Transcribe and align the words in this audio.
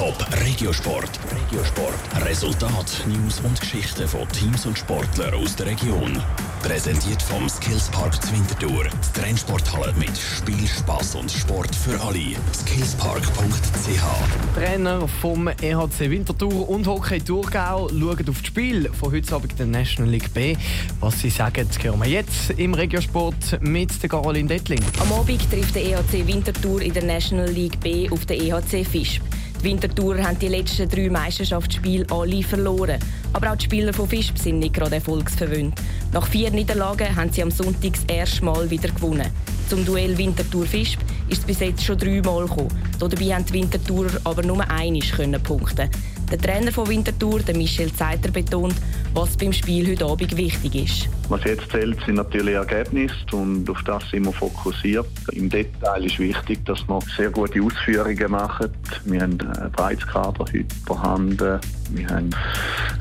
Top 0.00 0.26
Regiosport. 0.46 1.20
Regiosport. 1.30 2.24
Resultat, 2.24 3.04
News 3.06 3.38
und 3.40 3.60
Geschichten 3.60 4.08
von 4.08 4.26
Teams 4.30 4.64
und 4.64 4.78
Sportlern 4.78 5.34
aus 5.34 5.54
der 5.56 5.66
Region. 5.66 6.18
Präsentiert 6.62 7.20
vom 7.20 7.46
Skillspark 7.46 8.14
Zwintertour. 8.24 8.84
Die 8.84 9.20
Trennsporthalle 9.20 9.92
mit 9.98 10.16
Spiel, 10.16 10.66
Spass 10.66 11.14
und 11.14 11.30
Sport 11.30 11.76
für 11.76 12.00
alle. 12.00 12.34
Skillspark.ch. 12.54 14.54
Trainer 14.54 15.06
vom 15.06 15.48
EHC 15.48 16.08
Winterthur 16.08 16.70
und 16.70 16.86
Hockey 16.86 17.20
Thurgau 17.20 17.90
schauen 17.90 18.28
auf 18.30 18.40
das 18.40 18.46
Spiel 18.46 18.90
von 18.98 19.12
heute 19.12 19.34
Abend 19.34 19.58
der 19.58 19.66
National 19.66 20.10
League 20.10 20.32
B. 20.32 20.56
Was 21.00 21.20
sie 21.20 21.28
sagen, 21.28 21.68
hören 21.82 22.00
wir 22.00 22.08
jetzt 22.08 22.52
im 22.56 22.72
Regiosport 22.72 23.60
mit 23.60 24.02
der 24.02 24.08
Caroline 24.08 24.48
Dettling. 24.48 24.80
Am 24.98 25.12
Abend 25.12 25.50
trifft 25.50 25.74
der 25.74 25.84
EHC 25.84 26.26
Winterthur 26.26 26.80
in 26.80 26.94
der 26.94 27.04
National 27.04 27.50
League 27.50 27.78
B 27.80 28.08
auf 28.08 28.24
den 28.24 28.40
EHC 28.40 28.86
Fischb. 28.86 29.22
Die 29.60 29.64
Winterthur 29.64 30.22
haben 30.22 30.38
die 30.38 30.48
letzten 30.48 30.88
drei 30.88 31.10
Meisterschaftsspiele 31.10 32.06
alle 32.10 32.42
verloren. 32.42 32.98
Aber 33.34 33.52
auch 33.52 33.56
die 33.56 33.66
Spieler 33.66 33.92
von 33.92 34.08
Fischb 34.08 34.38
sind 34.38 34.58
nicht 34.58 34.72
gerade 34.72 34.94
erfolgsverwöhnt. 34.94 35.74
Nach 36.14 36.26
vier 36.26 36.50
Niederlagen 36.50 37.14
haben 37.14 37.30
sie 37.30 37.42
am 37.42 37.50
Sonntag 37.50 37.92
das 37.92 38.04
erste 38.04 38.42
Mal 38.42 38.70
wieder 38.70 38.88
gewonnen. 38.88 39.26
Zum 39.68 39.84
Duell 39.84 40.16
Winterthur-Fischb 40.16 41.00
ist 41.28 41.40
es 41.40 41.44
bis 41.46 41.60
jetzt 41.60 41.84
schon 41.84 41.98
dreimal 41.98 42.46
gekommen. 42.46 42.70
Dabei 42.98 43.34
haben 43.34 43.44
die 43.44 43.52
Winterthurer 43.52 44.18
aber 44.24 44.42
nur 44.42 44.68
einmal 44.70 45.38
punkten. 45.40 45.90
Der 46.30 46.38
Trainer 46.38 46.70
von 46.70 46.88
Winterthur, 46.88 47.40
der 47.40 47.56
Michel 47.56 47.92
Zeiter, 47.92 48.30
betont, 48.30 48.74
was 49.14 49.36
beim 49.36 49.52
Spiel 49.52 49.90
heute 49.90 50.04
Abend 50.04 50.36
wichtig 50.36 50.74
ist. 50.76 51.08
Was 51.28 51.42
jetzt 51.42 51.68
zählt, 51.72 51.98
sind 52.06 52.14
natürlich 52.14 52.54
Ergebnisse 52.54 53.14
und 53.32 53.68
auf 53.68 53.82
das 53.82 54.08
sind 54.10 54.26
wir 54.26 54.32
fokussiert. 54.32 55.08
Im 55.32 55.50
Detail 55.50 56.04
ist 56.04 56.20
wichtig, 56.20 56.64
dass 56.66 56.86
wir 56.88 57.00
sehr 57.16 57.30
gute 57.30 57.60
Ausführungen 57.60 58.30
machen. 58.30 58.70
Wir 59.06 59.22
haben 59.22 59.40
ein 59.40 59.72
breites 59.72 60.06
Kader 60.06 60.44
heute 60.44 60.66
vorhanden. 60.86 61.58
Wir 61.90 62.08
haben 62.08 62.30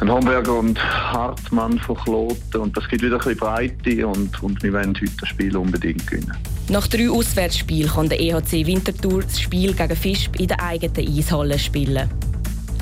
einen 0.00 0.10
Homberger 0.10 0.58
und 0.58 0.82
Hartmann 0.82 1.78
von 1.80 1.96
Kloten 1.96 2.60
und 2.60 2.74
das 2.78 2.88
gibt 2.88 3.02
wieder 3.02 3.16
ein 3.16 3.18
bisschen 3.18 3.36
Breite 3.36 4.06
und, 4.06 4.42
und 4.42 4.62
wir 4.62 4.72
wollen 4.72 4.96
heute 4.96 5.12
das 5.20 5.28
Spiel 5.28 5.54
unbedingt 5.54 6.06
gewinnen. 6.06 6.34
Nach 6.70 6.86
drei 6.86 7.10
Auswärtsspielen 7.10 7.90
kann 7.90 8.08
der 8.08 8.20
EHC 8.20 8.66
Winterthur 8.66 9.22
das 9.22 9.38
Spiel 9.38 9.74
gegen 9.74 9.96
Fischb 9.96 10.36
in 10.40 10.48
der 10.48 10.62
eigenen 10.62 11.18
Eishalle 11.18 11.58
spielen. 11.58 12.08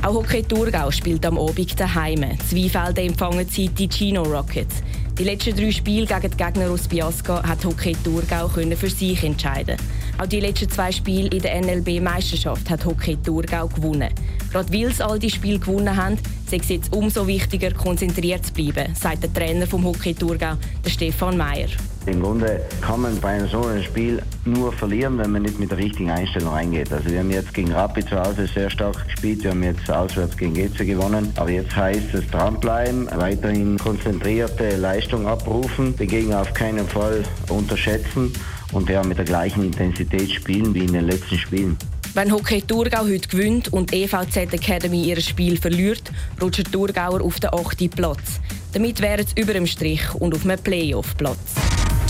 Auch 0.07 0.15
Hockey 0.15 0.41
Thurgau 0.41 0.89
spielt 0.93 1.27
am 1.27 1.37
Abend 1.37 1.81
daheim. 1.81 2.25
Zwei 2.49 2.69
Felder 2.69 3.03
empfangen 3.03 3.45
sie 3.49 3.69
die 3.69 3.89
Chino 3.89 4.23
Rockets. 4.23 4.77
Die 5.19 5.25
letzten 5.25 5.57
drei 5.57 5.73
Spiele 5.73 6.07
gegen 6.07 6.31
die 6.31 6.37
Gegner 6.37 6.71
aus 6.71 6.87
Biasca 6.87 7.43
hat 7.43 7.65
Hockey 7.65 7.97
Thurgau 8.05 8.47
für 8.47 8.89
sich 8.89 9.25
entscheiden. 9.25 9.77
Auch 10.17 10.27
die 10.27 10.39
letzten 10.39 10.71
zwei 10.71 10.93
Spiele 10.93 11.31
in 11.31 11.43
der 11.43 11.61
NLB-Meisterschaft 11.61 12.71
hat 12.71 12.85
Hockey 12.85 13.17
Thurgau 13.17 13.67
gewonnen. 13.67 14.11
Gerade 14.53 14.73
weil 14.73 14.93
sie 14.93 15.05
all 15.05 15.19
die 15.19 15.29
Spiele 15.29 15.59
gewonnen 15.59 15.97
haben, 15.97 16.19
sei 16.49 16.59
es 16.59 16.69
jetzt 16.69 16.93
umso 16.93 17.27
wichtiger, 17.27 17.73
konzentriert 17.73 18.47
zu 18.47 18.53
bleiben, 18.53 18.95
sagt 18.95 19.25
der 19.25 19.33
Trainer 19.35 19.67
vom 19.67 19.85
Hockey 19.85 20.15
Thurgau, 20.15 20.55
Stefan 20.87 21.37
Mayer. 21.37 21.67
Im 22.07 22.23
Grunde 22.23 22.61
kann 22.81 23.01
man 23.01 23.21
bei 23.21 23.45
so 23.47 23.65
einem 23.65 23.83
Spiel 23.83 24.23
nur 24.45 24.73
verlieren, 24.73 25.19
wenn 25.19 25.33
man 25.33 25.43
nicht 25.43 25.59
mit 25.59 25.73
der 25.73 25.79
richtigen 25.79 26.11
Einstellung 26.11 26.51
reingeht. 26.51 26.93
Also 26.93 27.11
wir 27.11 27.19
haben 27.19 27.31
jetzt 27.31 27.53
gegen 27.53 27.73
Rapid 27.73 28.09
zu 28.09 28.17
Hause 28.17 28.47
sehr 28.47 28.71
stark 28.71 29.05
gespielt, 29.07 29.43
wir 29.43 29.51
haben 29.51 29.65
jetzt 29.65 29.91
auswärts 29.91 30.37
gegen 30.37 30.55
Geze 30.55 30.87
gewonnen. 30.87 31.33
Aber 31.37 31.51
jetzt 31.51 31.75
heißt 31.75 32.15
es 32.15 32.27
dranbleiben, 32.31 33.09
weiterhin 33.17 33.77
konzentrierte 33.77 34.77
Leistung 34.77 35.27
abrufen, 35.27 35.97
den 35.97 36.07
Gegner 36.07 36.43
auf 36.43 36.55
keinen 36.55 36.87
Fall 36.87 37.25
unterschätzen 37.49 38.33
und 38.73 38.89
ja 38.89 39.03
mit 39.03 39.19
der 39.19 39.25
gleichen 39.25 39.65
Intensität 39.65 40.31
spielen 40.31 40.73
wie 40.75 40.85
in 40.85 40.93
den 40.93 41.07
letzten 41.07 41.37
Spielen. 41.37 41.77
Wenn 42.15 42.33
Hockey 42.33 42.63
Thurgau 42.63 43.05
heute 43.05 43.29
gewinnt 43.29 43.73
und 43.73 43.93
EVZ 43.93 44.37
Academy 44.55 45.05
ihr 45.05 45.21
Spiel 45.21 45.59
verliert, 45.59 46.11
rutscht 46.41 46.73
Thurgauer 46.73 47.21
auf 47.21 47.41
den 47.41 47.53
8. 47.53 47.91
Platz. 47.95 48.41
Damit 48.73 49.03
wären 49.03 49.27
sie 49.27 49.39
über 49.39 49.53
dem 49.53 49.67
Strich 49.67 50.15
und 50.15 50.35
auf 50.35 50.45
einem 50.45 50.59
Playoff-Platz. 50.59 51.66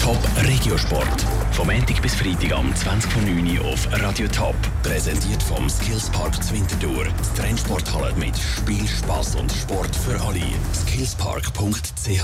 Top 0.06 0.46
Regiosport. 0.46 1.26
Vom 1.50 1.66
Montag 1.66 2.00
bis 2.00 2.14
Freitag 2.14 2.52
am 2.52 2.72
20.09 2.72 3.58
Uhr 3.58 3.72
auf 3.72 3.88
Radio 3.90 4.28
Top. 4.28 4.54
Präsentiert 4.84 5.42
vom 5.42 5.68
Skillspark 5.68 6.44
Zwintertour. 6.44 7.06
Die 7.06 7.40
Trennsporthalle 7.40 8.14
mit 8.14 8.38
Spiel, 8.38 8.86
Spass 8.86 9.34
und 9.34 9.50
Sport 9.50 9.96
für 9.96 10.20
alle. 10.20 10.44
Skillspark.ch 10.72 12.22